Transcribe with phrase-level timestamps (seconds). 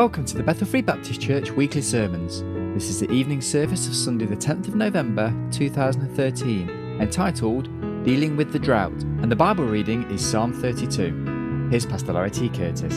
[0.00, 2.42] Welcome to the Bethel Free Baptist Church weekly sermons.
[2.74, 7.64] This is the evening service of Sunday, the 10th of November 2013, entitled
[8.02, 11.68] Dealing with the Drought, and the Bible reading is Psalm 32.
[11.70, 12.48] Here's Pastor Larry T.
[12.48, 12.94] Curtis.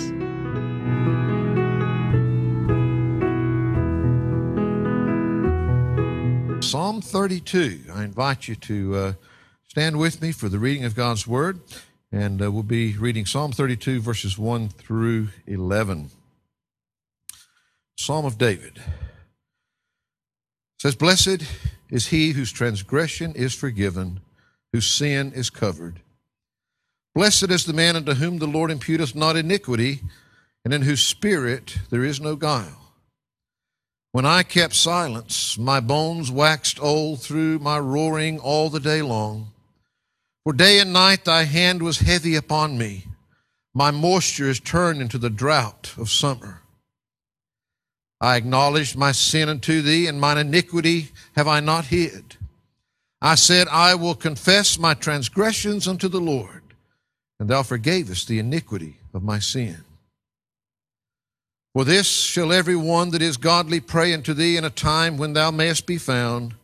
[6.66, 7.82] Psalm 32.
[7.94, 9.14] I invite you to uh,
[9.68, 11.60] stand with me for the reading of God's Word,
[12.14, 16.10] and uh, we'll be reading Psalm 32, verses 1 through 11.
[18.04, 18.82] Psalm of David
[20.78, 21.42] says, Blessed
[21.90, 24.20] is he whose transgression is forgiven,
[24.74, 26.02] whose sin is covered.
[27.16, 30.02] Blessed is the man unto whom the Lord imputeth not iniquity,
[30.66, 32.92] and in whose spirit there is no guile.
[34.12, 39.54] When I kept silence, my bones waxed old through my roaring all the day long.
[40.44, 43.06] For day and night thy hand was heavy upon me.
[43.74, 46.63] My moisture is turned into the drought of summer.
[48.24, 52.38] I acknowledged my sin unto thee, and mine iniquity have I not hid.
[53.22, 56.64] I said, I will confess my transgressions unto the Lord,
[57.38, 59.84] and thou forgavest the iniquity of my sin.
[61.74, 65.34] For this shall every one that is godly pray unto thee in a time when
[65.34, 66.56] thou mayest be found.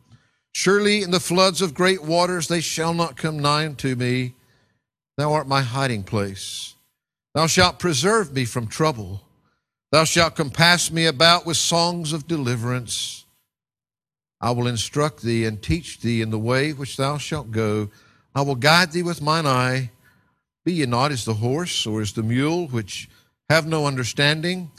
[0.53, 4.33] Surely in the floods of great waters they shall not come nigh unto me.
[5.17, 6.75] Thou art my hiding place.
[7.35, 9.23] Thou shalt preserve me from trouble.
[9.91, 13.25] Thou shalt compass me about with songs of deliverance.
[14.39, 17.89] I will instruct thee and teach thee in the way which thou shalt go.
[18.35, 19.91] I will guide thee with mine eye.
[20.63, 23.09] Be ye not as the horse or as the mule, which
[23.49, 24.69] have no understanding,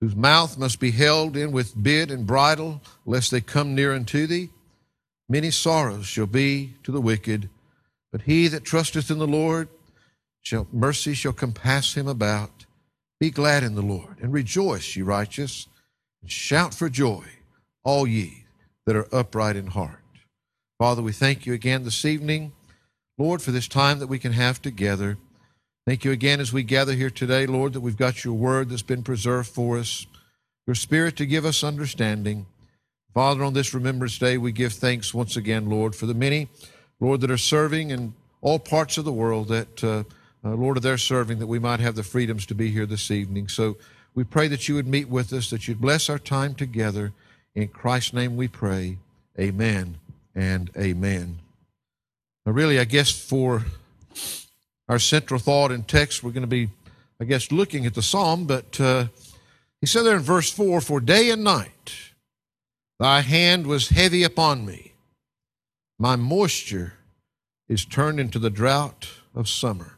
[0.00, 4.26] whose mouth must be held in with bit and bridle, lest they come near unto
[4.26, 4.50] thee.
[5.28, 7.50] Many sorrows shall be to the wicked,
[8.12, 9.68] but he that trusteth in the Lord,
[10.40, 12.59] shall, mercy shall compass him about.
[13.20, 15.66] Be glad in the Lord and rejoice, ye righteous,
[16.22, 17.24] and shout for joy,
[17.84, 18.46] all ye
[18.86, 20.00] that are upright in heart.
[20.78, 22.52] Father, we thank you again this evening,
[23.18, 25.18] Lord, for this time that we can have together.
[25.86, 28.80] Thank you again as we gather here today, Lord, that we've got your word that's
[28.80, 30.06] been preserved for us,
[30.66, 32.46] your spirit to give us understanding.
[33.12, 36.48] Father, on this Remembrance Day, we give thanks once again, Lord, for the many,
[37.00, 39.84] Lord, that are serving in all parts of the world that.
[39.84, 40.04] Uh,
[40.44, 43.10] uh, Lord, of their serving, that we might have the freedoms to be here this
[43.10, 43.48] evening.
[43.48, 43.76] So
[44.14, 47.12] we pray that you would meet with us, that you'd bless our time together.
[47.54, 48.98] In Christ's name we pray.
[49.38, 49.98] Amen
[50.34, 51.38] and amen.
[52.46, 53.64] Now, really, I guess for
[54.88, 56.70] our central thought and text, we're going to be,
[57.20, 59.06] I guess, looking at the psalm, but uh,
[59.80, 62.12] he said there in verse 4 For day and night
[62.98, 64.94] thy hand was heavy upon me,
[65.98, 66.94] my moisture
[67.68, 69.96] is turned into the drought of summer.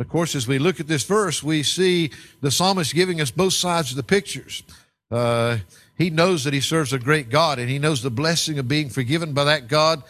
[0.00, 3.52] Of course, as we look at this verse, we see the psalmist giving us both
[3.52, 4.62] sides of the pictures.
[5.10, 5.58] Uh,
[5.98, 8.88] he knows that he serves a great God, and he knows the blessing of being
[8.88, 10.02] forgiven by that God.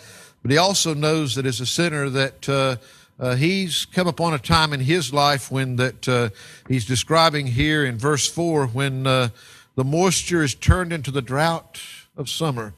[0.43, 2.77] But he also knows that as a sinner, that uh,
[3.19, 6.31] uh, he's come upon a time in his life when that uh,
[6.69, 9.31] he's describing here in verse four, when uh,
[9.75, 11.81] the moisture is turned into the drought
[12.17, 12.75] of summer.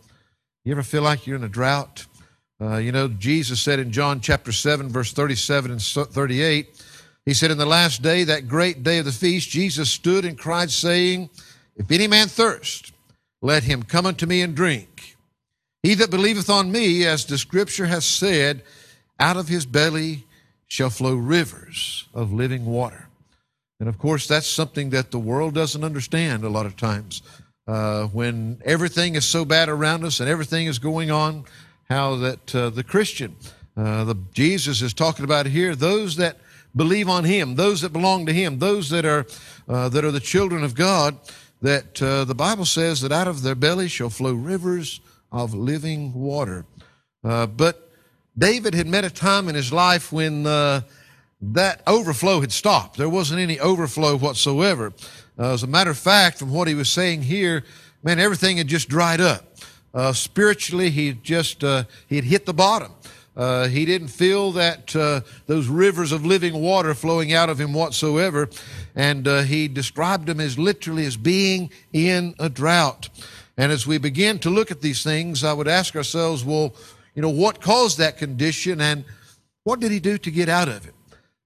[0.64, 2.06] You ever feel like you're in a drought?
[2.58, 6.82] Uh, you know, Jesus said in John chapter seven, verse thirty-seven and thirty-eight.
[7.24, 10.38] He said, In the last day, that great day of the feast, Jesus stood and
[10.38, 11.30] cried, saying,
[11.76, 12.92] If any man thirst,
[13.40, 15.16] let him come unto me and drink.
[15.82, 18.62] He that believeth on me, as the scripture hath said,
[19.18, 20.24] out of his belly
[20.68, 23.08] shall flow rivers of living water.
[23.78, 27.22] And of course, that's something that the world doesn't understand a lot of times.
[27.66, 31.44] Uh, when everything is so bad around us and everything is going on,
[31.88, 33.36] how that uh, the Christian,
[33.76, 36.38] uh, the Jesus is talking about here, those that
[36.74, 39.26] believe on Him, those that belong to Him, those that are
[39.68, 41.16] uh, that are the children of God,
[41.60, 45.00] that uh, the Bible says that out of their belly shall flow rivers
[45.30, 46.66] of living water.
[47.24, 47.90] Uh, but
[48.36, 50.82] David had met a time in his life when uh,
[51.40, 52.98] that overflow had stopped.
[52.98, 54.92] There wasn't any overflow whatsoever.
[55.38, 57.64] Uh, as a matter of fact, from what he was saying here,
[58.02, 59.56] man, everything had just dried up.
[59.94, 62.92] Uh, spiritually, he just he had hit the bottom.
[63.34, 67.72] Uh, he didn't feel that uh, those rivers of living water flowing out of him
[67.72, 68.48] whatsoever,
[68.94, 73.08] and uh, he described them as literally as being in a drought.
[73.56, 76.74] And as we begin to look at these things, I would ask ourselves, well,
[77.14, 79.04] you know, what caused that condition, and
[79.64, 80.94] what did he do to get out of it?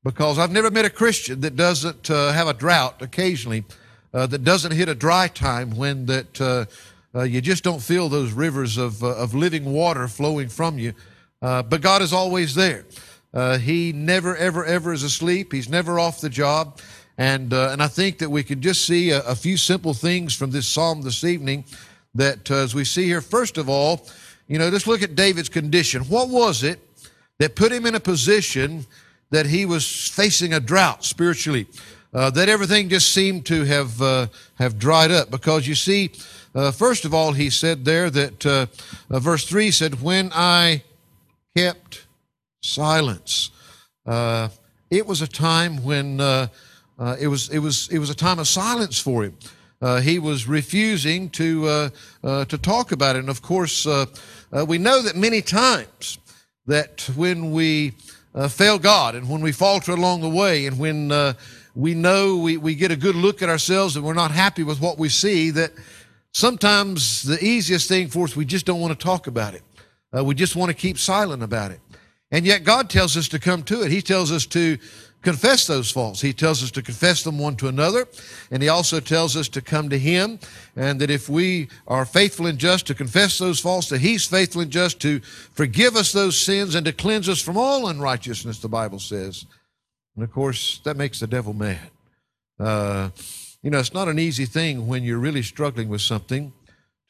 [0.02, 3.64] Because I've never met a Christian that doesn't uh, have a drought occasionally,
[4.12, 8.32] uh, that doesn't hit a dry time when that uh, you just don't feel those
[8.32, 10.92] rivers of of living water flowing from you.
[11.42, 12.84] Uh, but God is always there.
[13.32, 15.52] Uh, he never, ever, ever is asleep.
[15.52, 16.80] He's never off the job.
[17.18, 20.34] And, uh, and I think that we can just see a, a, few simple things
[20.34, 21.64] from this psalm this evening
[22.14, 24.06] that, uh, as we see here, first of all,
[24.48, 26.02] you know, just look at David's condition.
[26.04, 26.78] What was it
[27.38, 28.86] that put him in a position
[29.30, 31.66] that he was facing a drought spiritually?
[32.14, 36.10] Uh, that everything just seemed to have uh, have dried up because you see,
[36.54, 38.66] uh, first of all, he said there that uh,
[39.10, 40.82] uh, verse three said, "When I
[41.56, 42.06] kept
[42.62, 43.50] silence,"
[44.04, 44.48] uh,
[44.90, 46.48] it was a time when uh,
[46.98, 49.36] uh, it was it was it was a time of silence for him.
[49.80, 51.90] Uh, he was refusing to
[52.22, 53.86] to talk about it, and of course,
[54.66, 56.18] we know that many times
[56.66, 57.92] that when we
[58.48, 61.34] fail God and when we falter along the way, and when
[61.74, 64.80] we know we, we get a good look at ourselves and we're not happy with
[64.80, 65.72] what we see, that
[66.32, 69.62] sometimes the easiest thing for us, we just don't want to talk about it.
[70.16, 71.80] Uh, we just want to keep silent about it.
[72.30, 73.90] And yet God tells us to come to it.
[73.90, 74.78] He tells us to
[75.22, 76.20] confess those faults.
[76.20, 78.06] He tells us to confess them one to another.
[78.50, 80.38] And he also tells us to come to him.
[80.74, 84.62] And that if we are faithful and just to confess those faults, that he's faithful
[84.62, 88.68] and just to forgive us those sins and to cleanse us from all unrighteousness, the
[88.68, 89.46] Bible says.
[90.14, 91.90] And of course, that makes the devil mad.
[92.58, 93.10] Uh,
[93.62, 96.52] you know, it's not an easy thing when you're really struggling with something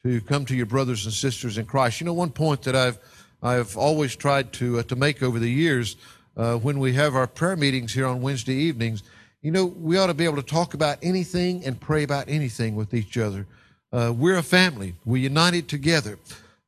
[0.07, 1.99] to come to your brothers and sisters in Christ.
[1.99, 2.97] You know, one point that I've
[3.41, 5.95] I've always tried to uh, to make over the years
[6.35, 9.03] uh, when we have our prayer meetings here on Wednesday evenings.
[9.41, 12.75] You know, we ought to be able to talk about anything and pray about anything
[12.75, 13.45] with each other.
[13.93, 14.95] Uh, we're a family.
[15.05, 16.17] We're united together.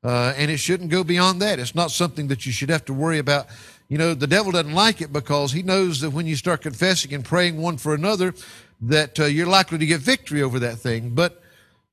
[0.02, 1.60] Uh, and it shouldn't go beyond that.
[1.60, 3.48] It's not something that you should have to worry about
[3.90, 7.12] you know, the devil doesn't like it because he knows that when you start confessing
[7.12, 8.36] and praying one for another,
[8.82, 11.10] that uh, you're likely to get victory over that thing.
[11.10, 11.42] But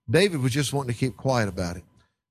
[0.08, 1.84] David was just wanting to keep quiet about it.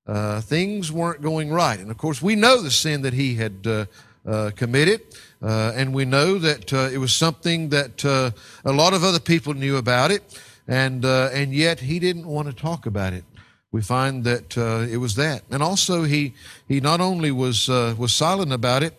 [0.06, 1.78] Uh, things weren't going right.
[1.78, 3.86] And of course, we know the sin that he had uh,
[4.26, 5.02] uh committed.
[5.42, 8.32] Uh, and we know that uh, it was something that a
[8.72, 10.22] lot of other people knew about it.
[10.68, 13.24] And, and yet he didn't want to talk about it
[13.72, 15.42] we find that uh, it was that.
[15.50, 16.32] And also, he
[16.66, 18.94] he not only was uh, was silent about it,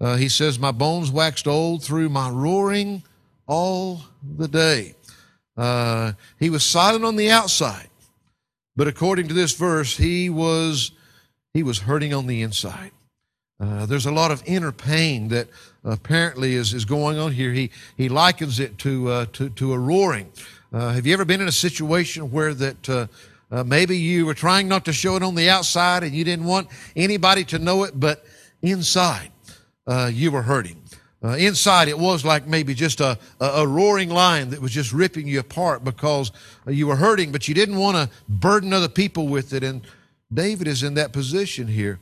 [0.00, 3.02] uh, he says, My bones waxed old through my roaring
[3.46, 4.00] all
[4.36, 4.94] the day.
[5.56, 7.88] Uh, he was silent on the outside,
[8.76, 10.92] but according to this verse, he was
[11.54, 12.92] he was hurting on the inside.
[13.60, 15.46] Uh, there's a lot of inner pain that
[15.84, 17.52] apparently is, is going on here.
[17.52, 20.32] He he likens it to uh, to, to a roaring.
[20.72, 23.06] Uh, have you ever been in a situation where that uh,
[23.64, 26.68] maybe you were trying not to show it on the outside and you didn't want
[26.96, 28.24] anybody to know it, but
[28.62, 29.30] inside
[29.86, 30.81] uh, you were hurting.
[31.24, 34.92] Uh, inside, it was like maybe just a, a, a, roaring lion that was just
[34.92, 36.32] ripping you apart because
[36.66, 39.62] you were hurting, but you didn't want to burden other people with it.
[39.62, 39.82] And
[40.34, 42.00] David is in that position here.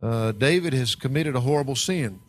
[0.00, 2.20] Uh, David has committed a horrible sin,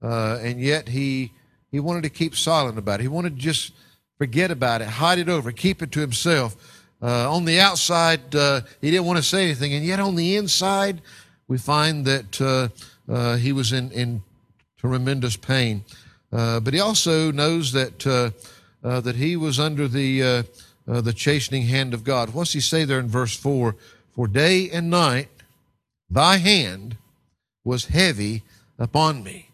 [0.00, 1.32] uh, and yet he
[1.70, 3.02] he wanted to keep silent about it.
[3.02, 3.72] He wanted to just
[4.18, 6.56] forget about it, hide it over, keep it to himself.
[7.02, 10.36] Uh, on the outside, uh, he didn't want to say anything, and yet on the
[10.36, 11.02] inside,
[11.48, 12.70] we find that
[13.40, 14.22] he was in in
[14.78, 15.84] tremendous pain.
[16.32, 18.30] Uh, but he also knows that uh,
[18.86, 20.42] uh, that he was under the uh,
[20.86, 22.30] uh, the chastening hand of God.
[22.30, 23.76] What's he say there in verse four?
[24.14, 25.28] For day and night,
[26.10, 26.96] thy hand
[27.64, 28.42] was heavy
[28.78, 29.50] upon me.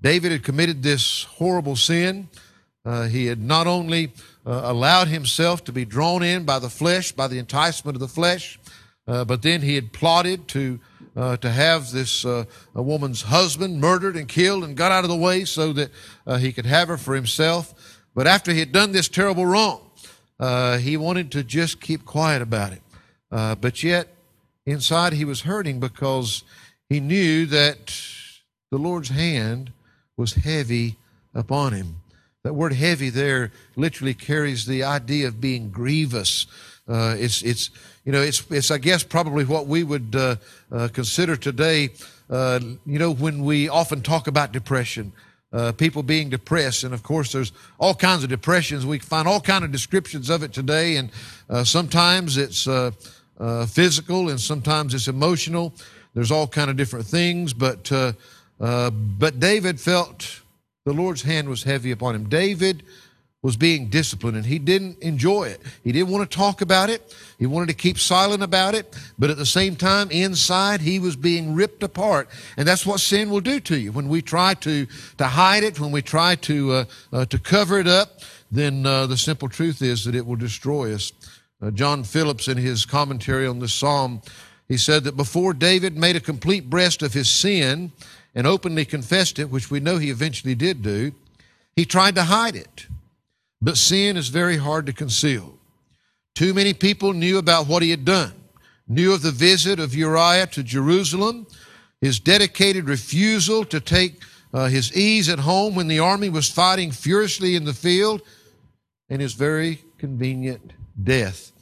[0.00, 2.28] David had committed this horrible sin.
[2.84, 4.12] He had not only
[4.44, 8.58] allowed himself to be drawn in by the flesh, by the enticement of the flesh,
[9.06, 10.80] but then he had plotted to
[11.16, 15.16] uh, to have this uh, woman's husband murdered and killed and got out of the
[15.16, 15.90] way so that
[16.26, 17.98] uh, he could have her for himself.
[18.14, 19.90] But after he had done this terrible wrong,
[20.38, 22.82] uh, he wanted to just keep quiet about it.
[23.30, 24.08] Uh, but yet,
[24.66, 26.44] inside, he was hurting because
[26.88, 27.94] he knew that
[28.70, 29.72] the Lord's hand
[30.16, 30.96] was heavy
[31.34, 31.96] upon him.
[32.44, 36.46] That word heavy there literally carries the idea of being grievous.
[36.88, 37.70] Uh, it's, it's,
[38.04, 40.36] you know, it's, it's I guess, probably what we would uh,
[40.70, 41.90] uh, consider today,
[42.28, 45.12] uh, you know, when we often talk about depression.
[45.52, 48.86] Uh, people being depressed, and of course, there's all kinds of depressions.
[48.86, 51.10] We find all kind of descriptions of it today, and
[51.50, 52.66] uh, sometimes it's
[53.70, 55.74] physical, and sometimes it's emotional.
[56.14, 57.90] There's all kind of different things, but
[58.58, 60.40] but David felt
[60.86, 62.30] the Lord's hand was heavy upon him.
[62.30, 62.82] David
[63.42, 65.60] was being disciplined and he didn't enjoy it.
[65.82, 67.14] He didn't want to talk about it.
[67.40, 68.96] He wanted to keep silent about it.
[69.18, 72.28] But at the same time, inside, he was being ripped apart.
[72.56, 73.90] And that's what sin will do to you.
[73.90, 74.86] When we try to,
[75.18, 78.20] to hide it, when we try to, uh, uh, to cover it up,
[78.52, 81.12] then uh, the simple truth is that it will destroy us.
[81.60, 84.22] Uh, John Phillips, in his commentary on this psalm,
[84.68, 87.90] he said that before David made a complete breast of his sin
[88.36, 91.12] and openly confessed it, which we know he eventually did do,
[91.74, 92.86] he tried to hide it.
[93.62, 95.54] But sin is very hard to conceal.
[96.34, 98.32] Too many people knew about what he had done,
[98.88, 101.46] knew of the visit of Uriah to Jerusalem,
[102.00, 104.20] his dedicated refusal to take
[104.52, 108.20] uh, his ease at home when the army was fighting furiously in the field,
[109.08, 111.52] and his very convenient death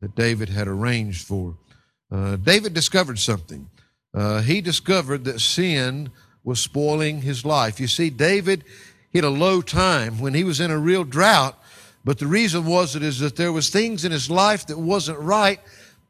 [0.00, 1.56] that David had arranged for.
[2.10, 3.68] Uh, David discovered something.
[4.14, 6.10] Uh, he discovered that sin
[6.42, 7.78] was spoiling his life.
[7.78, 8.64] You see, David
[9.10, 11.56] hit a low time when he was in a real drought,
[12.04, 15.18] but the reason was it is that there was things in his life that wasn't
[15.18, 15.60] right,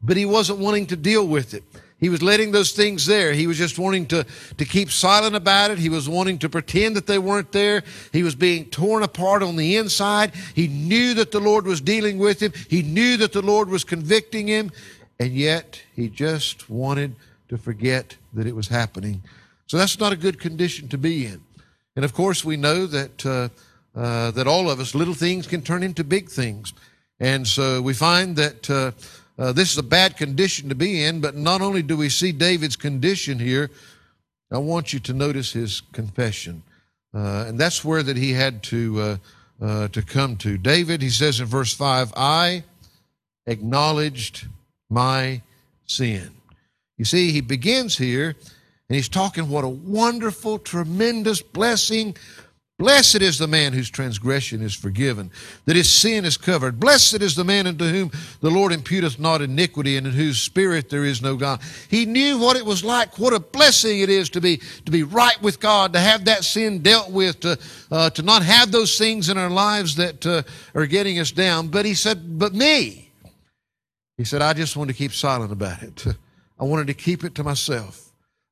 [0.02, 1.64] but he wasn't wanting to deal with it.
[1.98, 3.34] He was letting those things there.
[3.34, 4.24] He was just wanting to,
[4.56, 5.78] to keep silent about it.
[5.78, 7.82] He was wanting to pretend that they weren't there.
[8.10, 10.32] He was being torn apart on the inside.
[10.54, 12.52] He knew that the Lord was dealing with him.
[12.68, 14.72] He knew that the Lord was convicting him.
[15.18, 17.14] And yet he just wanted
[17.50, 19.22] to forget that it was happening.
[19.66, 21.42] So that's not a good condition to be in.
[21.96, 23.48] And of course, we know that, uh,
[23.98, 26.72] uh, that all of us, little things can turn into big things.
[27.18, 28.92] And so we find that uh,
[29.38, 32.32] uh, this is a bad condition to be in, but not only do we see
[32.32, 33.70] David's condition here,
[34.52, 36.62] I want you to notice his confession.
[37.12, 39.18] Uh, and that's where that he had to,
[39.60, 40.56] uh, to come to.
[40.58, 42.64] David, he says in verse 5, I
[43.46, 44.46] acknowledged
[44.88, 45.42] my
[45.86, 46.30] sin.
[46.96, 48.36] You see, he begins here
[48.90, 52.14] and he's talking what a wonderful, tremendous blessing
[52.80, 55.30] Blessed is the man whose transgression is forgiven,
[55.66, 56.80] that his sin is covered.
[56.80, 60.88] Blessed is the man unto whom the Lord imputeth not iniquity, and in whose spirit
[60.88, 61.60] there is no God.
[61.90, 65.02] He knew what it was like, what a blessing it is to be to be
[65.02, 67.58] right with God, to have that sin dealt with, to
[67.90, 70.42] uh, to not have those things in our lives that uh,
[70.74, 71.68] are getting us down.
[71.68, 73.12] But he said, "But me,"
[74.16, 76.06] he said, "I just wanted to keep silent about it.
[76.58, 78.09] I wanted to keep it to myself."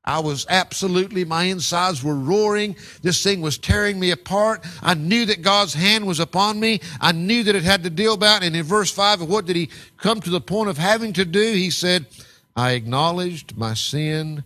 [0.09, 2.75] I was absolutely, my insides were roaring.
[3.03, 4.65] This thing was tearing me apart.
[4.81, 6.81] I knew that God's hand was upon me.
[6.99, 8.41] I knew that it had to deal about.
[8.41, 11.53] And in verse 5, what did he come to the point of having to do?
[11.53, 12.07] He said,
[12.55, 14.43] I acknowledged my sin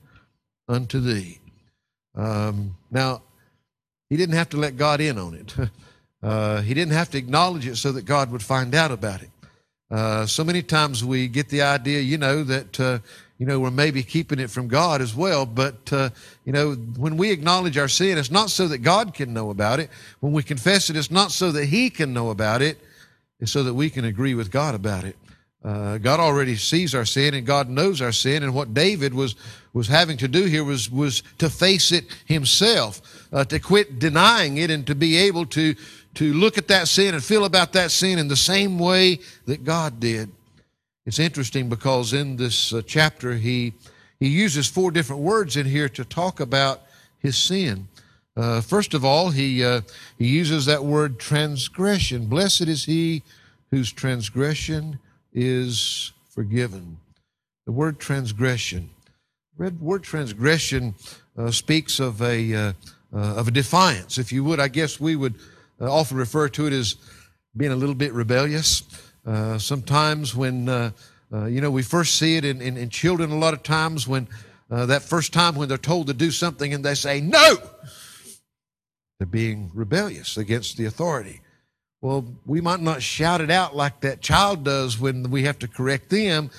[0.68, 1.40] unto thee.
[2.14, 3.22] Um, now,
[4.10, 5.56] he didn't have to let God in on it.
[6.24, 9.30] Uh, he didn't have to acknowledge it so that God would find out about it.
[9.92, 13.00] Uh, so many times we get the idea, you know, that uh,
[13.44, 15.46] you know, we're maybe keeping it from God as well.
[15.46, 16.12] But, uh,
[16.46, 19.82] you know, when we acknowledge our sin, it's not so that God can know about
[19.82, 19.90] it.
[20.22, 22.80] When we confess it, it's not so that He can know about it.
[23.42, 25.18] It's so that we can agree with God about it.
[25.62, 28.44] Uh, God already sees our sin and God knows our sin.
[28.44, 29.36] And what David was,
[29.74, 34.56] was having to do here was, was to face it himself, uh, to quit denying
[34.56, 35.76] it and to be able to,
[36.14, 39.66] to look at that sin and feel about that sin in the same way that
[39.66, 40.32] God did.
[41.06, 43.74] It's interesting because in this uh, chapter, he,
[44.20, 46.82] he uses four different words in here to talk about
[47.20, 47.88] his sin.
[48.36, 49.82] Uh, first of all, he, uh,
[50.18, 52.28] he uses that word transgression.
[52.28, 53.22] Blessed is he
[53.70, 54.98] whose transgression
[55.34, 56.98] is forgiven.
[57.66, 58.90] The word transgression.
[59.58, 60.96] The word transgression
[61.38, 62.74] uh, speaks of a, uh,
[63.14, 64.18] uh, of a defiance.
[64.18, 65.36] If you would, I guess we would
[65.80, 66.96] often refer to it as
[67.56, 68.84] being a little bit rebellious.
[69.26, 70.92] Uh, sometimes when, uh,
[71.34, 74.06] uh, you know, we first see it in, in, in, children a lot of times
[74.08, 74.28] when
[74.70, 77.56] uh, that first time when they're told to do something and they say no,
[79.18, 81.40] they're being rebellious against the authority.
[82.02, 85.70] Well, we might not shout it out like that child does when we have to
[85.70, 86.52] correct them,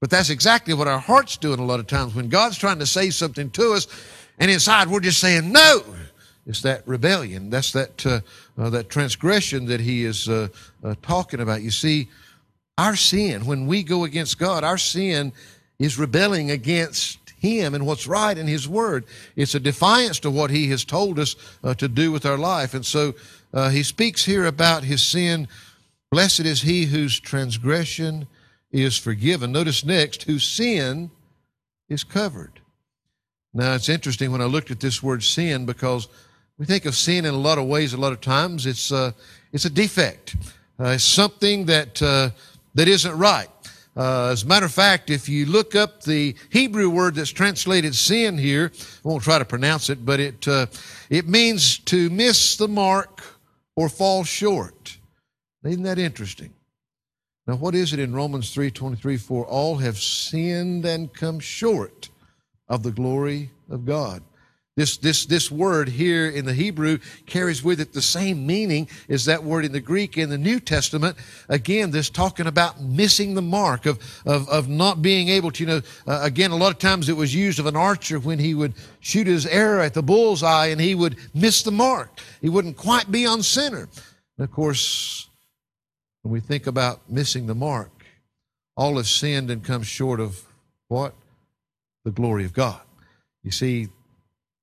[0.00, 2.16] but that's exactly what our heart's doing a lot of times.
[2.16, 3.86] When God's trying to say something to us,
[4.40, 5.84] and inside we're just saying no.
[6.48, 7.50] It's that rebellion.
[7.50, 8.20] That's that uh,
[8.56, 10.48] uh, that transgression that he is uh,
[10.82, 11.60] uh, talking about.
[11.60, 12.08] You see,
[12.78, 15.32] our sin when we go against God, our sin
[15.78, 19.04] is rebelling against Him and what's right in His Word.
[19.36, 22.72] It's a defiance to what He has told us uh, to do with our life,
[22.72, 23.14] and so
[23.52, 25.48] uh, He speaks here about His sin.
[26.10, 28.26] Blessed is he whose transgression
[28.72, 29.52] is forgiven.
[29.52, 31.10] Notice next, whose sin
[31.90, 32.60] is covered.
[33.52, 36.08] Now, it's interesting when I looked at this word sin because
[36.58, 37.92] we think of sin in a lot of ways.
[37.92, 39.12] A lot of times, it's uh,
[39.52, 40.36] it's a defect.
[40.78, 42.30] Uh, it's something that uh,
[42.74, 43.48] that isn't right.
[43.96, 47.94] Uh, as a matter of fact, if you look up the Hebrew word that's translated
[47.94, 48.72] sin here,
[49.04, 50.66] I won't try to pronounce it, but it uh,
[51.10, 53.22] it means to miss the mark
[53.76, 54.98] or fall short.
[55.64, 56.52] Isn't that interesting?
[57.46, 59.16] Now, what is it in Romans three twenty three?
[59.16, 59.46] 4?
[59.46, 62.08] all have sinned and come short
[62.68, 64.22] of the glory of God.
[64.78, 69.24] This, this, this word here in the Hebrew carries with it the same meaning as
[69.24, 71.16] that word in the Greek in the New Testament.
[71.48, 75.66] Again, this talking about missing the mark, of, of, of not being able to, you
[75.66, 78.54] know, uh, again, a lot of times it was used of an archer when he
[78.54, 82.10] would shoot his arrow at the bullseye and he would miss the mark.
[82.40, 83.88] He wouldn't quite be on center.
[84.38, 85.28] And of course,
[86.22, 87.90] when we think about missing the mark,
[88.76, 90.40] all have sinned and come short of
[90.86, 91.14] what?
[92.04, 92.80] The glory of God.
[93.42, 93.88] You see,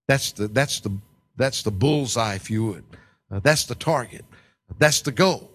[0.08, 0.98] that's the that's the
[1.36, 2.84] that's the bullseye, if you would.
[3.32, 4.24] Uh, that's the target.
[4.78, 5.52] That's the goal.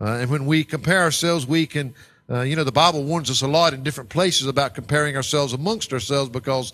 [0.00, 1.94] Uh, and when we compare ourselves, we can,
[2.30, 5.52] uh, you know, the Bible warns us a lot in different places about comparing ourselves
[5.52, 6.72] amongst ourselves because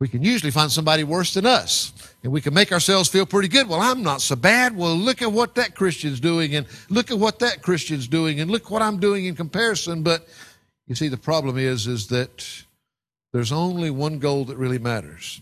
[0.00, 1.92] we can usually find somebody worse than us.
[2.22, 3.68] And we can make ourselves feel pretty good.
[3.68, 4.76] Well, I'm not so bad.
[4.76, 8.50] Well, look at what that Christian's doing, and look at what that Christian's doing, and
[8.50, 10.02] look what I'm doing in comparison.
[10.02, 10.26] But
[10.86, 12.64] you see, the problem is, is that
[13.32, 15.40] there's only one goal that really matters,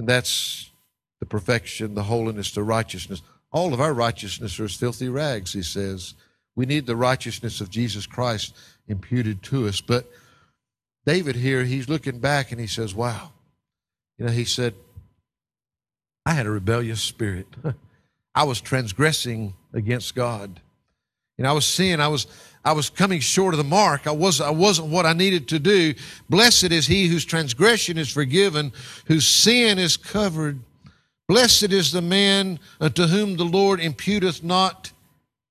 [0.00, 0.70] and that's
[1.18, 3.20] the perfection, the holiness, the righteousness.
[3.52, 6.14] All of our righteousness are as filthy rags, he says.
[6.56, 8.56] We need the righteousness of Jesus Christ
[8.88, 9.82] imputed to us.
[9.82, 10.10] But
[11.04, 13.32] David here, he's looking back and he says, Wow.
[14.16, 14.74] You know, he said,
[16.24, 17.48] I had a rebellious spirit.
[18.34, 20.62] I was transgressing against God.
[21.36, 22.00] You know, I was sin.
[22.00, 22.26] I was
[22.64, 24.06] I was coming short of the mark.
[24.06, 25.94] I was I wasn't what I needed to do.
[26.28, 28.72] Blessed is he whose transgression is forgiven,
[29.06, 30.60] whose sin is covered.
[31.28, 34.90] Blessed is the man unto whom the Lord imputeth not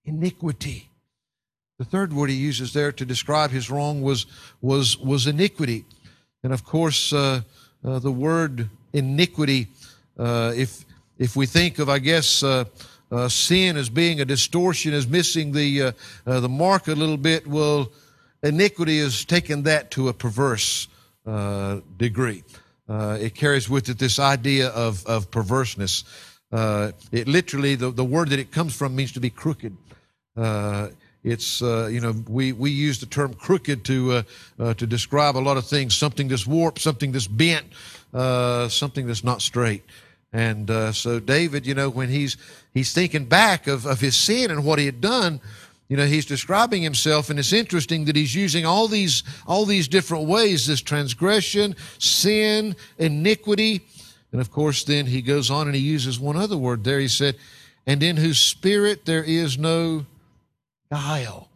[0.06, 0.89] iniquity.
[1.78, 4.25] The third word he uses there to describe his wrong was,
[4.62, 5.86] was, was iniquity.
[6.44, 7.42] And of course, uh,
[7.86, 9.68] uh, the word iniquity,
[10.18, 10.84] uh, if,
[11.18, 12.44] if we think of, I guess,
[13.12, 15.82] uh, uh, sin as being a distortion, as missing the,
[16.25, 17.92] uh, the mark a little bit, well,
[18.44, 20.88] iniquity is taking that to a perverse
[21.98, 22.44] degree.
[22.89, 26.04] Uh, it carries with it this idea of, of perverseness.
[26.51, 29.78] Uh, it literally, the, the word that it comes from means to be crooked.
[30.36, 30.88] Uh,
[31.24, 34.24] it's, uh, you know, we, we use the term crooked to, uh,
[34.60, 37.68] uh, to describe a lot of things something that's warped, something that's bent,
[38.72, 39.84] something that's not straight.
[40.32, 42.38] And uh, so David, you know, when he's,
[42.74, 45.42] he's thinking back of, of his sin and what he had done,
[45.88, 49.88] you know he's describing himself and it's interesting that he's using all these all these
[49.88, 53.82] different ways this transgression sin iniquity.
[54.32, 57.00] And of course then he goes on and he uses one other word there.
[57.00, 57.38] He said
[57.88, 60.06] and in whose spirit there is no
[60.92, 61.50] guile.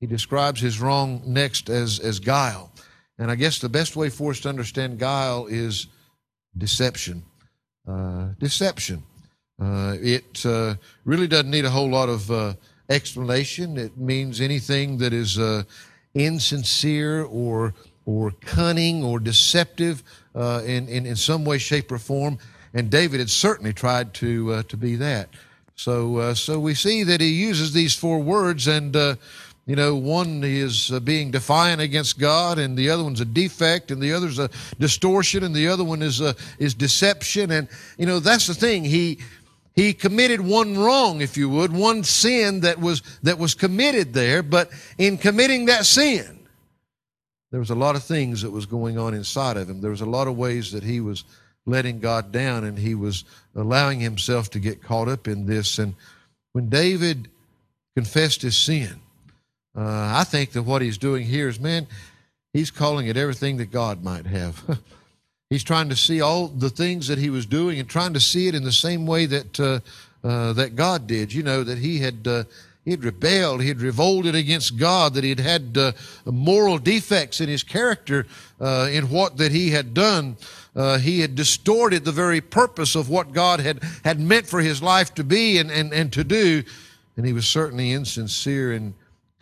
[0.00, 2.72] He describes his wrong next as as guile.
[3.20, 5.86] And i guess the best way for us to understand guile is
[6.58, 7.22] deception
[7.86, 9.02] uh, deception
[9.60, 12.54] uh, it uh, really doesn't need a whole lot of uh,
[12.90, 13.78] explanation.
[13.78, 15.62] It means anything that is uh,
[16.14, 20.04] insincere or or cunning or deceptive
[20.36, 22.38] in, in, in some way, shape, or form.
[22.72, 25.30] And David had certainly tried to to be that.
[25.74, 28.94] So so we see that he uses these four words, and
[29.66, 33.90] you know, one is uh, being defiant against God, and the other one's a defect,
[33.90, 34.48] and the other's a
[34.78, 37.50] distortion, and the other one is a, is deception.
[37.50, 38.84] And you know, that's the thing.
[38.84, 39.18] He
[39.76, 44.42] he committed one wrong, if you would, one sin that was, that was committed there,
[44.42, 46.48] but in committing that sin,
[47.50, 49.82] there was a lot of things that was going on inside of him.
[49.82, 51.24] There was a lot of ways that he was
[51.66, 53.24] letting God down and he was
[53.54, 55.78] allowing himself to get caught up in this.
[55.78, 55.94] And
[56.52, 57.28] when David
[57.94, 59.00] confessed his sin,
[59.76, 61.86] uh, I think that what he's doing here is, man,
[62.52, 64.80] he's calling it everything that God might have.
[65.48, 68.48] He's trying to see all the things that he was doing and trying to see
[68.48, 69.78] it in the same way that uh,
[70.26, 71.32] uh, that God did.
[71.32, 72.44] You know that he had uh,
[72.84, 75.92] he had rebelled, he had revolted against God, that he had had uh,
[76.24, 78.26] moral defects in his character
[78.60, 80.36] uh, in what that he had done.
[80.74, 84.82] Uh, he had distorted the very purpose of what God had had meant for his
[84.82, 86.64] life to be and and, and to do,
[87.16, 88.94] and he was certainly insincere and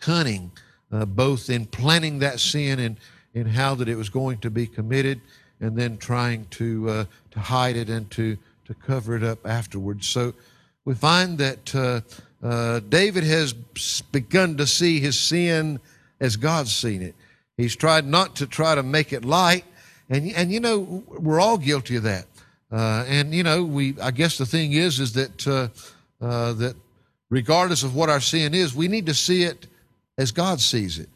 [0.05, 0.51] cunning,
[0.91, 2.97] both in planning that sin and
[3.35, 5.21] in how that it was going to be committed
[5.61, 8.37] and then trying to uh, to hide it and to
[8.67, 10.07] to cover it up afterwards.
[10.07, 10.35] So
[10.85, 12.01] we find that uh,
[12.47, 13.53] uh, David has
[14.13, 15.81] begun to see his sin
[16.21, 17.15] as God's seen it.
[17.57, 19.65] He's tried not to try to make it light,
[20.09, 22.27] and and you know we're all guilty of that.
[22.73, 25.69] Uh, and you know we I guess the thing is is that uh,
[26.25, 26.77] uh, that
[27.31, 29.67] regardless of what our sin is, we need to see it
[30.19, 31.09] as God sees it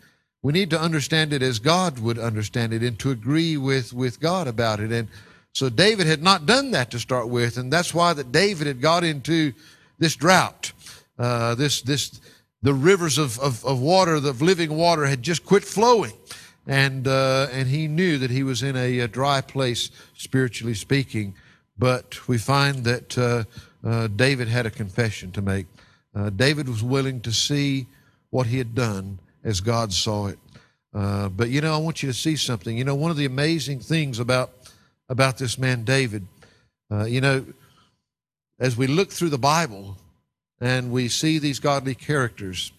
[0.43, 4.21] we need to understand it as God would understand it and to agree with, with
[4.21, 4.93] God about it.
[4.93, 5.09] And
[5.53, 8.81] so David had not done that to start with, and that's why that David had
[8.81, 9.53] got into
[9.99, 10.73] this drought.
[11.19, 12.21] Uh, this this
[12.63, 16.13] the rivers of, of, of water, of living water, had just quit flowing,
[16.67, 21.35] and uh, and he knew that he was in a, a, dry place spiritually speaking.
[21.77, 23.45] But we find that uh,
[23.85, 25.67] uh David had a confession to make.
[26.15, 27.89] Uh, David was willing to see
[28.31, 30.39] what he had done as God saw it.
[30.95, 32.77] Uh, but you know, I want you to see something.
[32.77, 34.51] You know, one of the amazing things about
[35.09, 36.27] about this man David,
[36.91, 37.45] uh, you know,
[38.59, 39.97] as we look through the Bible
[40.61, 42.73] and we see these godly characters,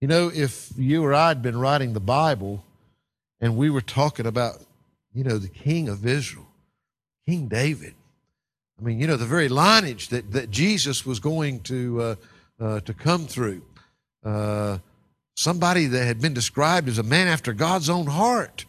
[0.00, 2.64] You know, if you or I had been writing the Bible
[3.38, 4.62] and we were talking about,
[5.12, 6.46] you know, the king of Israel,
[7.26, 7.94] King David,
[8.78, 12.14] I mean, you know, the very lineage that, that Jesus was going to, uh,
[12.58, 13.60] uh, to come through.
[14.24, 14.78] Uh,
[15.36, 18.66] somebody that had been described as a man after God's own heart.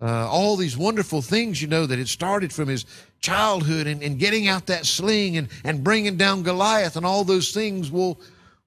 [0.00, 2.86] Uh, all these wonderful things, you know, that had started from his
[3.20, 7.52] childhood and, and getting out that sling and, and bringing down Goliath and all those
[7.52, 7.90] things.
[7.90, 8.18] Well,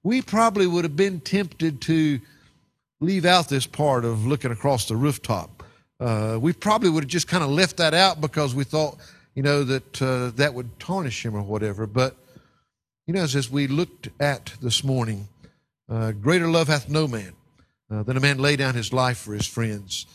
[0.02, 2.20] we probably would have been tempted to
[3.00, 5.62] leave out this part of looking across the rooftop.
[6.00, 8.98] Uh, we probably would have just kind of left that out because we thought,
[9.34, 11.86] you know, that uh, that would tarnish him or whatever.
[11.86, 12.16] But,
[13.06, 15.28] you know, as, as we looked at this morning,
[15.92, 17.34] uh, greater love hath no man
[17.90, 20.06] uh, than a man lay down his life for his friends.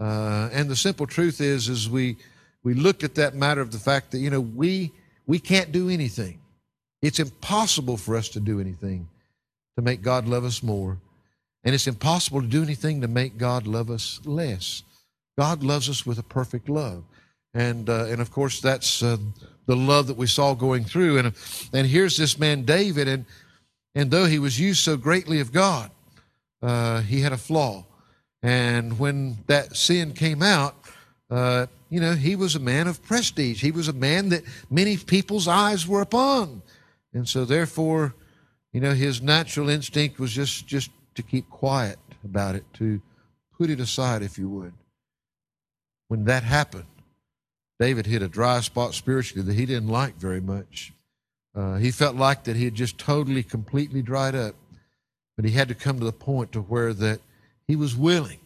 [0.00, 2.16] Uh, and the simple truth is, is we
[2.62, 4.92] we looked at that matter of the fact that you know we
[5.26, 6.40] we can't do anything.
[7.02, 9.08] It's impossible for us to do anything
[9.76, 10.98] to make God love us more,
[11.64, 14.82] and it's impossible to do anything to make God love us less.
[15.36, 17.04] God loves us with a perfect love,
[17.52, 19.18] and uh, and of course that's uh,
[19.66, 21.18] the love that we saw going through.
[21.18, 21.34] And
[21.74, 23.26] and here's this man David, and
[23.96, 25.90] and though he was used so greatly of God,
[26.62, 27.86] uh, he had a flaw.
[28.42, 30.76] And when that sin came out,
[31.30, 33.62] uh, you know, he was a man of prestige.
[33.62, 36.62] He was a man that many people's eyes were upon.
[37.14, 38.14] And so, therefore,
[38.70, 43.00] you know, his natural instinct was just, just to keep quiet about it, to
[43.56, 44.74] put it aside, if you would.
[46.08, 46.84] When that happened,
[47.80, 50.92] David hit a dry spot spiritually that he didn't like very much.
[51.56, 54.54] Uh, he felt like that he had just totally, completely dried up.
[55.36, 57.20] But he had to come to the point to where that
[57.66, 58.40] he was willing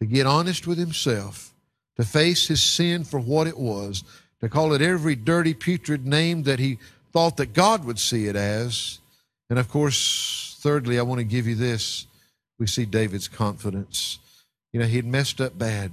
[0.00, 1.52] to get honest with himself,
[1.96, 4.04] to face his sin for what it was,
[4.40, 6.78] to call it every dirty, putrid name that he
[7.12, 8.98] thought that God would see it as.
[9.48, 12.06] And of course, thirdly, I want to give you this.
[12.58, 14.18] We see David's confidence.
[14.72, 15.92] You know, he'd messed up bad,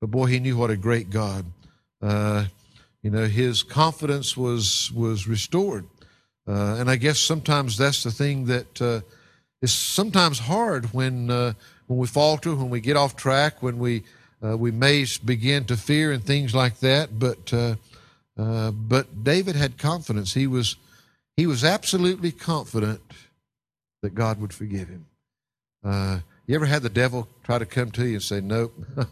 [0.00, 1.44] but boy, he knew what a great God.
[2.00, 2.46] Uh,
[3.08, 5.86] you know, his confidence was was restored,
[6.46, 9.00] uh, and I guess sometimes that's the thing that uh,
[9.62, 11.54] is sometimes hard when uh,
[11.86, 14.02] when we falter, when we get off track, when we
[14.44, 17.18] uh, we may begin to fear and things like that.
[17.18, 17.76] But uh,
[18.36, 20.34] uh, but David had confidence.
[20.34, 20.76] He was
[21.34, 23.00] he was absolutely confident
[24.02, 25.06] that God would forgive him.
[26.46, 28.74] You ever had the devil try to come to you and say, "Nope,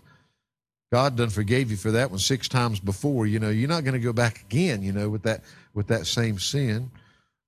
[0.93, 3.27] God done forgave you for that one six times before.
[3.27, 4.83] You know, you're not going to go back again.
[4.83, 5.43] You know, with that
[5.75, 6.91] with that same sin."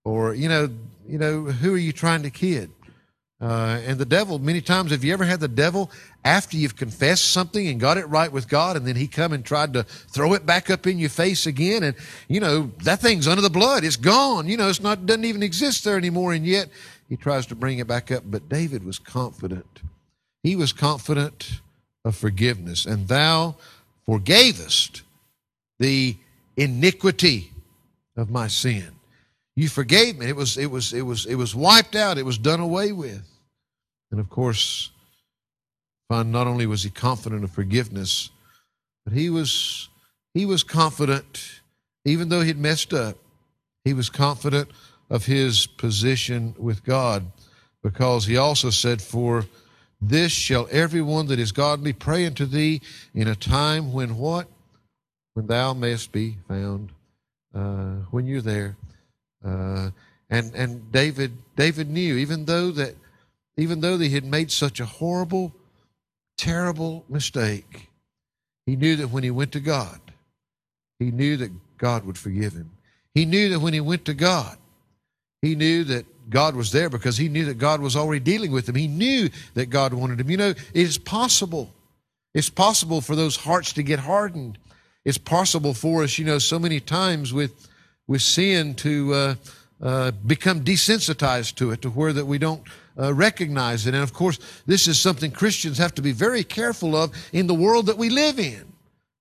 [0.05, 0.71] Or you know,
[1.07, 2.71] you know, who are you trying to kid?
[3.41, 5.93] Uh, and the devil, many times, have you ever had the devil
[6.25, 9.45] after you've confessed something and got it right with God, and then he come and
[9.45, 11.95] tried to throw it back up in your face again, and
[12.27, 15.45] you know that thing's under the blood, it's gone, you know, it's not doesn't even
[15.45, 16.69] exist there anymore, and yet
[17.09, 18.25] he tries to bring it back up.
[18.27, 19.83] But David was confident;
[20.43, 21.61] he was confident
[22.09, 23.55] of forgiveness, and thou
[24.09, 25.03] forgavest
[25.79, 26.17] the
[26.57, 27.53] iniquity
[28.17, 28.89] of my sin.
[29.55, 30.27] You forgave me.
[30.27, 32.17] It was, it was, it was, it was wiped out.
[32.17, 33.29] It was done away with.
[34.11, 34.91] And of course,
[36.09, 38.31] find not only was he confident of forgiveness,
[39.05, 39.91] but he was,
[40.33, 41.61] he was confident,
[42.07, 43.19] even though he'd messed up,
[43.85, 44.71] he was confident
[45.11, 47.27] of his position with God
[47.83, 49.45] because he also said, For
[50.01, 52.81] this shall everyone that is godly pray unto thee
[53.15, 54.47] in a time when what?
[55.35, 56.91] When thou mayest be found.
[57.55, 58.77] Uh, when you're there.
[59.45, 59.91] Uh,
[60.31, 62.95] and and David David knew even though that
[63.57, 65.53] even though they had made such a horrible,
[66.37, 67.89] terrible mistake,
[68.67, 70.01] he knew that when he went to God,
[70.99, 72.71] he knew that God would forgive him.
[73.15, 74.59] He knew that when he went to God,
[75.43, 78.69] he knew that God was there because he knew that God was already dealing with
[78.69, 78.75] him.
[78.75, 80.31] He knew that God wanted him.
[80.31, 81.73] You know, it is possible.
[82.35, 84.59] It's possible for those hearts to get hardened.
[85.05, 87.69] It's possible for us, you know, so many times with
[88.07, 89.35] with sin to uh,
[89.83, 92.63] uh, become desensitized to it, to where that we don't
[92.99, 93.95] uh, recognize it.
[93.95, 97.55] And of course, this is something Christians have to be very careful of in the
[97.55, 98.73] world that we live in,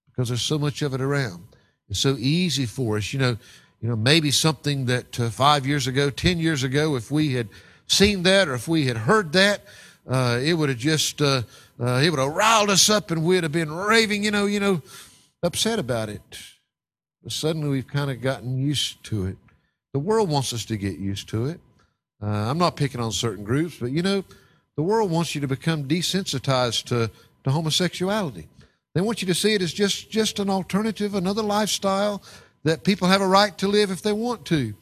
[0.09, 1.43] because there's so much of it around.
[1.89, 3.37] It's so easy for us, you know.
[3.81, 7.47] You know, maybe something that uh, five years ago, ten years ago, if we had
[7.85, 9.61] seen that or if we had heard that,
[10.09, 11.43] uh, it would have just uh,
[11.79, 14.81] it would have riled us up, and we'd have been raving, you know, you know,
[15.43, 16.21] upset about it.
[17.21, 19.37] But suddenly we've kind of gotten used to it.
[19.93, 21.59] The world wants us to get used to it.
[22.21, 24.23] Uh, I'm not picking on certain groups, but you know,
[24.75, 27.11] the world wants you to become desensitized to,
[27.43, 28.47] to homosexuality.
[28.95, 32.23] They want you to see it as just, just an alternative, another lifestyle
[32.67, 34.73] that people have a right to live if they want to.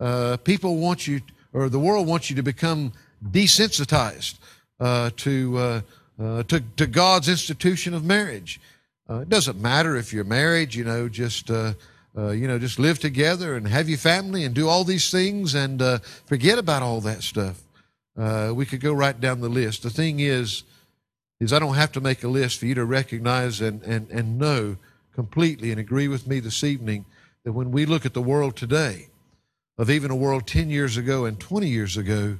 [0.00, 1.20] Uh, people want you,
[1.52, 2.92] or the world wants you to become
[3.30, 4.40] desensitized
[4.80, 5.80] uh, to, uh,
[6.20, 8.60] uh, to, to God's institution of marriage.
[9.08, 11.72] Uh, it doesn't matter if you're married, you know, just, uh,
[12.16, 15.80] you know, just live together and have your family and do all these things and
[16.26, 17.62] forget about all that stuff.
[18.56, 19.84] we could go right down the list.
[19.84, 20.64] The thing is,
[21.38, 24.36] is I don't have to make a list for you to recognize and, and, and
[24.36, 24.76] know
[25.14, 27.04] completely and agree with me this evening
[27.44, 29.08] that when we look at the world today,
[29.78, 32.38] of even a world 10 years ago and 20 years ago,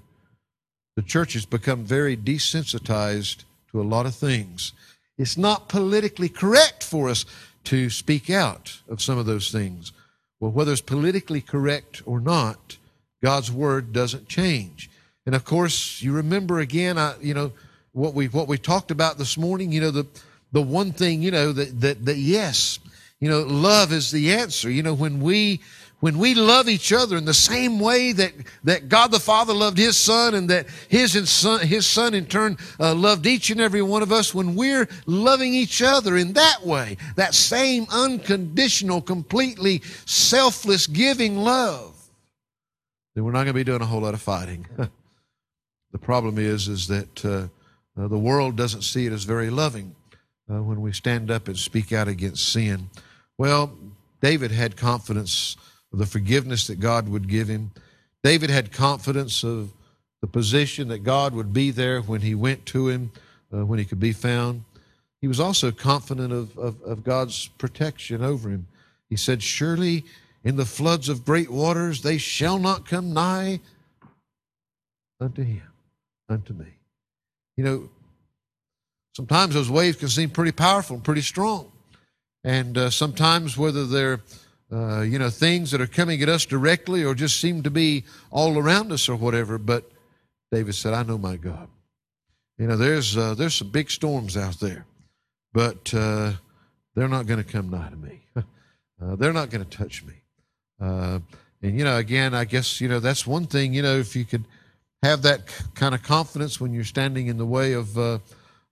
[0.97, 4.73] the church has become very desensitized to a lot of things.
[5.17, 7.25] It's not politically correct for us
[7.65, 9.93] to speak out of some of those things.
[10.39, 12.77] Well, whether it's politically correct or not,
[13.23, 14.91] God's word doesn't change.
[15.27, 17.53] And of course, you remember again, I, you know,
[17.93, 19.73] what we what we talked about this morning.
[19.73, 20.07] You know, the
[20.53, 22.79] the one thing, you know, that that that yes,
[23.21, 24.71] you know, love is the answer.
[24.71, 25.61] You know, when we
[26.01, 28.33] when we love each other in the same way that,
[28.65, 32.57] that God the Father loved His Son and that His, son, His Son in turn
[32.81, 36.65] uh, loved each and every one of us, when we're loving each other in that
[36.65, 41.95] way, that same unconditional, completely selfless giving love,
[43.15, 44.67] then we're not going to be doing a whole lot of fighting.
[45.93, 47.49] the problem is, is that uh,
[48.01, 49.95] uh, the world doesn't see it as very loving
[50.51, 52.89] uh, when we stand up and speak out against sin.
[53.41, 53.73] Well,
[54.21, 55.57] David had confidence
[55.95, 57.71] of the forgiveness that God would give him.
[58.23, 59.73] David had confidence of
[60.21, 63.13] the position that God would be there when he went to him,
[63.51, 64.65] uh, when he could be found.
[65.23, 68.67] He was also confident of, of, of God's protection over him.
[69.09, 70.05] He said, Surely
[70.45, 73.61] in the floods of great waters they shall not come nigh
[75.19, 75.63] unto him,
[76.29, 76.67] unto me.
[77.57, 77.89] You know,
[79.17, 81.73] sometimes those waves can seem pretty powerful and pretty strong.
[82.43, 84.21] And uh, sometimes, whether they're
[84.73, 88.05] uh, you know, things that are coming at us directly or just seem to be
[88.31, 89.59] all around us or whatever.
[89.59, 89.91] But
[90.53, 91.69] David said, I know my God.
[92.57, 94.87] You know, there's, uh, there's some big storms out there,
[95.53, 96.33] but uh,
[96.95, 98.21] they're not going to come nigh to me.
[99.03, 100.13] Uh, they're not going to touch me.
[100.79, 101.19] Uh,
[101.63, 104.27] and, you know, again, I guess, you know, that's one thing, you know, if you
[104.27, 104.45] could
[105.03, 105.41] have that
[105.75, 108.21] kind of confidence when you're standing in the way of, of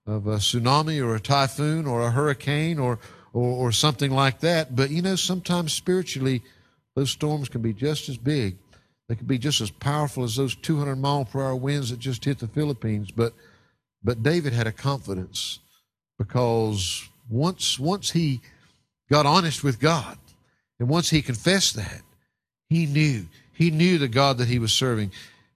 [0.05, 2.99] a tsunami or a typhoon or a hurricane or,
[3.33, 4.75] or, or something like that.
[4.75, 6.41] But you know, sometimes spiritually,
[6.95, 8.57] those storms can be just as big.
[9.07, 12.25] They can be just as powerful as those 200 mile per hour winds that just
[12.25, 13.11] hit the Philippines.
[13.11, 13.33] But
[14.03, 15.59] but David had a confidence
[16.17, 18.41] because once once he
[19.09, 20.17] got honest with God,
[20.79, 22.01] and once he confessed that,
[22.69, 25.11] he knew he knew the God that he was serving.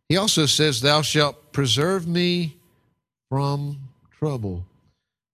[0.09, 2.57] He also says, "Thou shalt preserve me
[3.29, 3.79] from
[4.17, 4.65] trouble."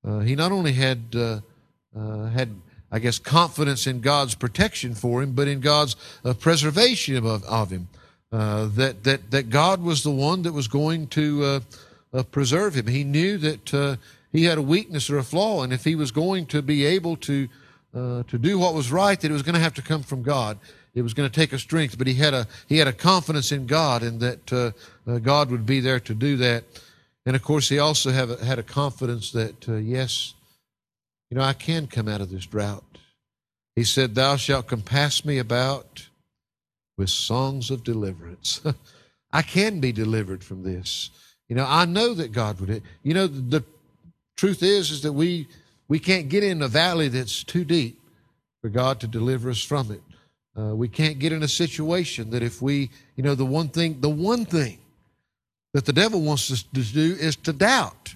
[0.05, 1.39] Uh, he not only had uh,
[1.97, 2.49] uh, had,
[2.91, 7.71] I guess, confidence in God's protection for him, but in God's uh, preservation of, of
[7.71, 7.87] him.
[8.31, 11.59] Uh, that, that, that God was the one that was going to uh,
[12.13, 12.85] uh, preserve him.
[12.85, 13.95] He knew that uh,
[14.31, 17.17] he had a weakness or a flaw, and if he was going to be able
[17.17, 17.49] to,
[17.93, 20.59] to do what was right, that it was going to have to come from God.
[20.93, 23.51] It was going to take a strength, but he had a, he had a confidence
[23.51, 24.73] in God and that
[25.23, 26.65] God would be there to do that.
[27.25, 30.35] And of course, he also have, had a confidence that, yes,
[31.29, 32.83] you know, I can come out of this drought.
[33.75, 36.07] He said, Thou shalt compass me about
[36.97, 38.61] with songs of deliverance.
[39.31, 41.11] I can be delivered from this.
[41.47, 42.83] You know, I know that God would.
[43.03, 43.63] You know, the,
[44.39, 45.47] truth is, is that we
[45.89, 47.99] we can't get in a valley that's too deep
[48.61, 50.01] for God to deliver us from it.
[50.57, 53.99] Uh, we can't get in a situation that if we, you know, the one thing,
[53.99, 54.77] the one thing
[55.73, 58.15] that the devil wants us to do is to doubt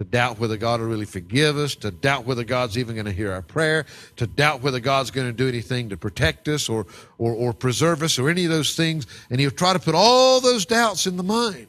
[0.00, 3.12] to doubt whether God will really forgive us, to doubt whether God's even going to
[3.12, 3.84] hear our prayer,
[4.16, 6.86] to doubt whether God's going to do anything to protect us or,
[7.18, 9.06] or, or preserve us or any of those things.
[9.28, 11.66] And he'll try to put all those doubts in the mind.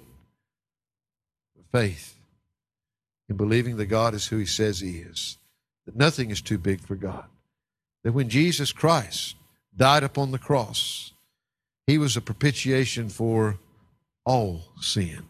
[1.74, 2.16] Faith
[3.28, 5.38] in believing that God is who he says he is,
[5.86, 7.26] that nothing is too big for God.
[8.06, 9.36] That when Jesus Christ
[9.76, 11.12] died upon the cross,
[11.86, 13.60] he was a propitiation for
[14.24, 15.24] all sin.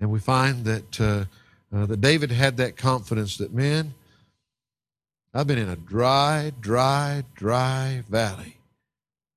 [0.00, 0.98] And we find that.
[0.98, 1.24] Uh,
[1.72, 3.94] uh, that David had that confidence that, man,
[5.34, 8.58] I've been in a dry, dry, dry valley.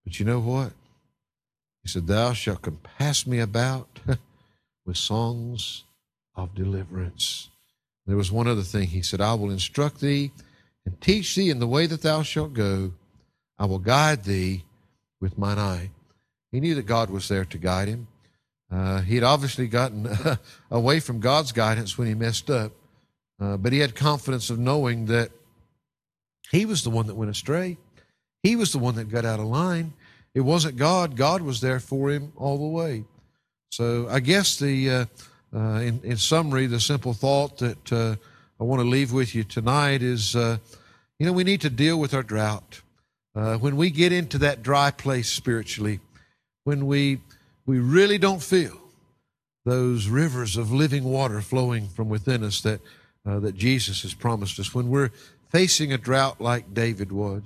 [0.04, 0.74] But you know what?
[1.84, 4.00] He said, Thou shalt compass me about
[4.86, 5.84] with songs
[6.36, 7.50] of deliverance.
[8.06, 8.89] There was one other thing.
[8.89, 10.32] He said, I will instruct thee
[10.86, 12.93] and teach thee in the way that thou shalt go.
[13.58, 14.63] I will guide thee
[15.21, 15.91] with mine eye.
[16.52, 18.08] He knew that God was there to guide him.
[18.71, 20.08] Uh, he had obviously gotten
[20.71, 22.71] away from God's guidance when he messed up,
[23.39, 25.32] uh, but he had confidence of knowing that
[26.51, 27.78] he was the one that went astray.
[28.43, 29.93] He was the one that got out of line.
[30.34, 31.15] It wasn't God.
[31.15, 33.06] God was there for him all the way.
[33.71, 35.06] So I guess the uh,
[35.56, 38.15] Uh, in, in summary, the simple thought that uh,
[38.60, 40.58] I want to leave with you tonight is uh,
[41.17, 42.82] you know, we need to deal with our drought.
[43.34, 45.99] When we get into that dry place spiritually,
[46.65, 47.19] when we,
[47.65, 48.80] we really don't feel
[49.65, 52.80] those rivers of living water flowing from within us that,
[53.25, 55.12] uh, that Jesus has promised us, when we're
[55.49, 57.41] facing a drought like David was,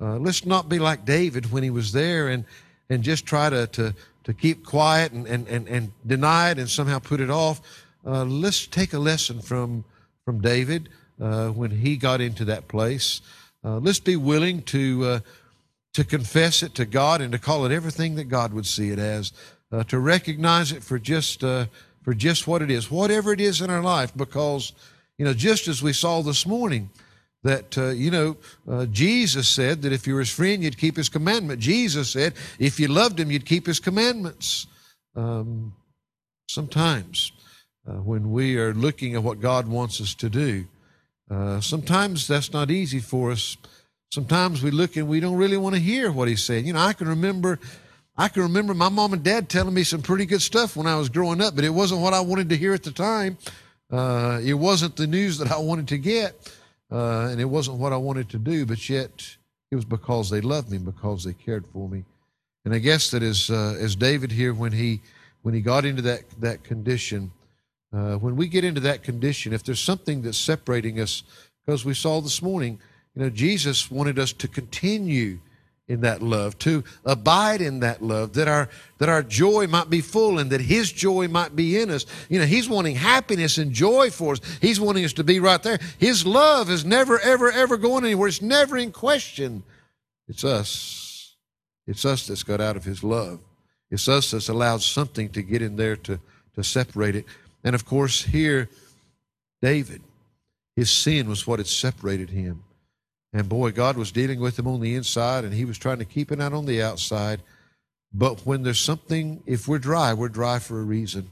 [0.00, 2.44] uh, let's not be like David when he was there and,
[2.88, 6.70] and just try to, to, to keep quiet and, and, and, and deny it and
[6.70, 7.60] somehow put it off.
[8.06, 9.84] Uh, let's take a lesson from,
[10.24, 10.88] from David
[11.20, 13.20] uh, when he got into that place.
[13.64, 15.20] Uh, let's be willing to, uh,
[15.94, 18.98] to confess it to God and to call it everything that God would see it
[18.98, 19.32] as,
[19.72, 21.66] uh, to recognize it for just, uh,
[22.02, 24.72] for just what it is, whatever it is in our life, because,
[25.16, 26.90] you know, just as we saw this morning,
[27.44, 28.36] that uh, you know
[28.68, 31.60] uh, jesus said that if you were his friend you'd keep his commandment.
[31.60, 34.66] Jesus said if you loved him you'd keep his commandments.
[35.14, 35.74] Um,
[36.48, 37.32] sometimes
[37.86, 40.66] uh, when we are looking at what god wants us to do
[41.30, 43.56] uh, sometimes that's not easy for us
[44.10, 46.80] sometimes we look and we don't really want to hear what he's saying you know
[46.80, 47.58] i can remember
[48.16, 50.96] i can remember my mom and dad telling me some pretty good stuff when i
[50.96, 53.36] was growing up but it wasn't what i wanted to hear at the time
[53.90, 56.34] uh, it wasn't the news that i wanted to get
[56.90, 59.36] uh, and it wasn't what I wanted to do, but yet
[59.70, 62.04] it was because they loved me, because they cared for me.
[62.64, 65.00] And I guess that as uh, as David here, when he
[65.42, 67.30] when he got into that that condition,
[67.92, 71.22] uh, when we get into that condition, if there's something that's separating us,
[71.64, 72.78] because we saw this morning,
[73.18, 75.40] you know, Jesus wanted us to continue
[75.88, 80.00] in that love, to abide in that love, that our that our joy might be
[80.00, 82.06] full and that his joy might be in us.
[82.28, 84.40] You know, he's wanting happiness and joy for us.
[84.60, 85.80] He's wanting us to be right there.
[85.98, 88.28] His love is never, ever, ever going anywhere.
[88.28, 89.64] It's never in question.
[90.28, 91.34] It's us.
[91.88, 93.40] It's us that's got out of his love.
[93.90, 96.20] It's us that's allowed something to get in there to,
[96.54, 97.24] to separate it.
[97.64, 98.68] And of course, here,
[99.60, 100.02] David,
[100.76, 102.62] his sin was what had separated him.
[103.32, 106.04] And boy, God was dealing with him on the inside, and he was trying to
[106.04, 107.42] keep it out on the outside.
[108.12, 111.30] But when there's something, if we're dry, we're dry for a reason.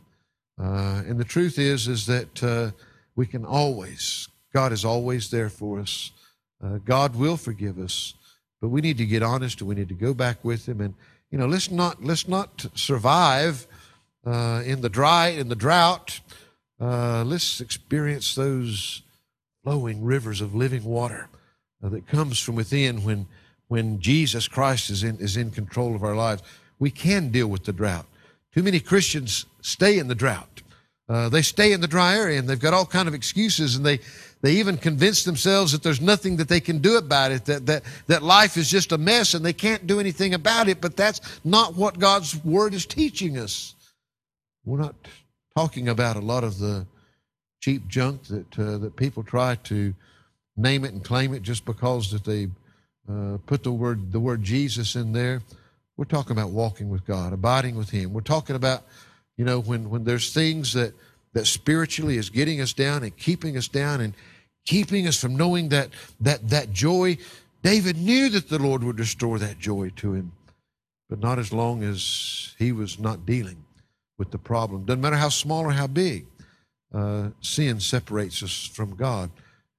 [0.61, 2.71] Uh, and the truth is, is that uh,
[3.15, 6.11] we can always, God is always there for us.
[6.63, 8.15] Uh, God will forgive us,
[8.61, 10.81] but we need to get honest and we need to go back with Him.
[10.81, 10.95] And
[11.31, 13.67] you know, let's not let's not survive
[14.25, 16.21] uh, in the dry in the drought.
[16.81, 19.03] Uh, let's experience those
[19.63, 21.29] flowing rivers of living water
[21.91, 23.27] that comes from within when
[23.69, 26.43] when Jesus Christ is in is in control of our lives.
[26.79, 28.07] We can deal with the drought.
[28.55, 30.63] Too many Christians stay in the drought.
[31.09, 33.87] Uh, they stay in the dry area and they've got all kind of excuses and
[33.87, 34.01] they
[34.43, 37.85] they even convince themselves that there's nothing that they can do about it that that
[38.09, 41.21] that life is just a mess and they can't do anything about it but that's
[41.45, 43.75] not what God's word is teaching us
[44.65, 44.97] we're not
[45.57, 46.87] talking about a lot of the
[47.61, 49.95] cheap junk that uh, that people try to
[50.57, 52.49] name it and claim it just because that they
[53.09, 55.43] uh, put the word the word Jesus in there.
[55.97, 58.13] We're talking about walking with God, abiding with Him.
[58.13, 58.83] We're talking about,
[59.37, 60.95] you know, when when there's things that
[61.33, 64.15] that spiritually is getting us down and keeping us down and
[64.65, 65.91] keeping us from knowing that
[66.21, 67.17] that that joy.
[67.63, 70.33] David knew that the Lord would restore that joy to him,
[71.09, 73.65] but not as long as he was not dealing
[74.19, 74.85] with the problem.
[74.85, 76.27] Doesn't matter how small or how big.
[76.95, 79.31] Uh, sin separates us from God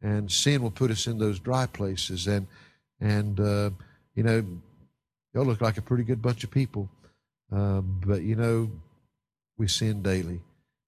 [0.02, 2.28] and sin will put us in those dry places.
[2.28, 2.48] And
[3.00, 3.70] and uh,
[4.16, 4.44] you know,
[5.34, 6.90] y'all look like a pretty good bunch of people,
[7.56, 8.70] uh, but you know,
[9.58, 10.42] we sin daily.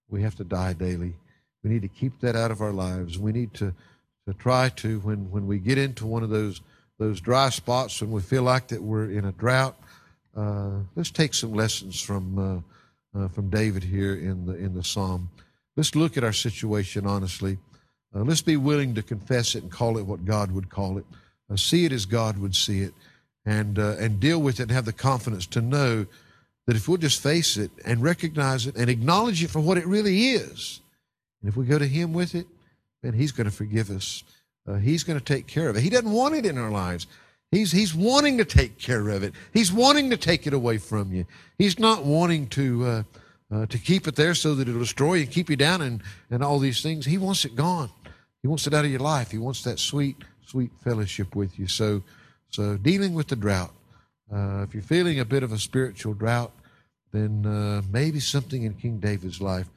[0.09, 1.15] We have to die daily.
[1.63, 3.17] We need to keep that out of our lives.
[3.17, 3.73] We need to
[4.27, 6.61] to try to when when we get into one of those
[6.97, 9.75] those dry spots when we feel like that we're in a drought.
[10.35, 14.83] Uh, let's take some lessons from uh, uh, from David here in the in the
[14.83, 15.29] psalm.
[15.75, 17.57] Let's look at our situation honestly.
[18.15, 21.05] Uh, let's be willing to confess it and call it what God would call it.
[21.51, 22.93] Uh, see it as God would see it,
[23.45, 26.05] and uh, and deal with it and have the confidence to know
[26.65, 29.85] that if we'll just face it and recognize it and acknowledge it for what it
[29.85, 30.81] really is,
[31.41, 32.47] and if we go to Him with it,
[33.01, 34.23] then He's going to forgive us.
[34.67, 35.81] Uh, he's going to take care of it.
[35.81, 37.07] He doesn't want it in our lives.
[37.49, 39.33] He's He's wanting to take care of it.
[39.51, 41.25] He's wanting to take it away from you.
[41.57, 42.85] He's not wanting to.
[42.85, 43.03] Uh,
[43.51, 46.43] uh, to keep it there so that it'll destroy you, keep you down, and, and
[46.43, 47.03] all these things.
[47.03, 47.89] He wants it gone.
[48.41, 49.31] He wants it out of your life.
[49.31, 51.67] He wants that sweet, sweet fellowship with you.
[51.67, 52.03] So,
[52.49, 53.73] so dealing with the drought.
[54.31, 56.51] Uh, if you're feeling a bit of a spiritual drought,
[57.11, 59.67] then uh, maybe something in King David's life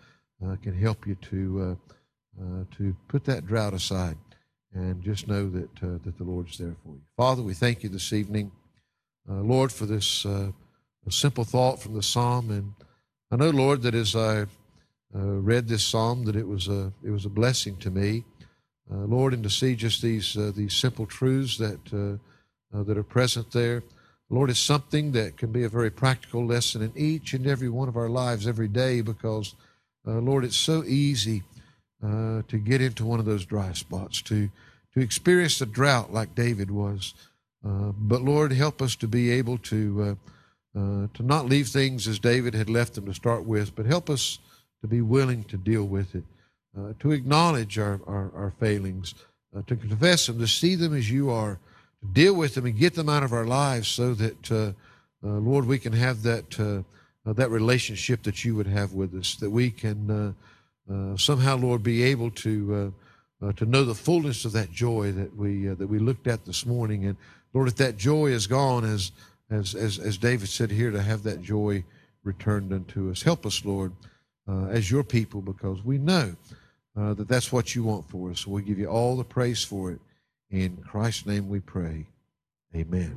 [0.44, 4.16] uh, can help you to uh, uh, to put that drought aside
[4.74, 7.00] and just know that uh, that the Lord's there for you.
[7.16, 8.50] Father, we thank you this evening,
[9.26, 10.26] Lord, for this
[11.08, 12.72] simple thought from the psalm, and
[13.30, 14.46] I know, Lord, that as I
[15.12, 18.24] read this psalm that it was a it was a blessing to me,
[18.88, 21.80] Lord, and to see just these these simple truths that
[22.72, 23.82] that are present there.
[24.32, 27.86] Lord, it's something that can be a very practical lesson in each and every one
[27.86, 29.54] of our lives every day because,
[30.08, 31.42] uh, Lord, it's so easy
[32.02, 34.48] uh, to get into one of those dry spots, to,
[34.94, 37.12] to experience a drought like David was.
[37.62, 40.16] Uh, but, Lord, help us to be able to,
[40.74, 43.84] uh, uh, to not leave things as David had left them to start with, but
[43.84, 44.38] help us
[44.80, 46.24] to be willing to deal with it,
[46.78, 49.14] uh, to acknowledge our, our, our failings,
[49.66, 51.58] to confess them, to see them as you are
[52.00, 54.72] to deal with them and get them out of our lives so that, uh,
[55.24, 56.82] uh, Lord, we can have that, uh,
[57.28, 61.56] uh that relationship that you would have with us, that we can uh, uh, somehow,
[61.56, 62.92] Lord, be able to,
[63.56, 67.06] to know the fullness of that joy that we, that we looked at this morning.
[67.06, 67.16] And
[67.52, 69.12] Lord, if that joy is gone, as,
[69.50, 71.84] as, as, as David said here, to have that joy
[72.24, 73.22] returned unto us.
[73.22, 73.92] Help us, Lord,
[74.70, 76.34] as your people, because we know
[76.96, 78.40] Uh, that that's what you want for us.
[78.40, 80.00] So we give you all the praise for it.
[80.50, 82.06] In Christ's name we pray.
[82.74, 83.16] Amen.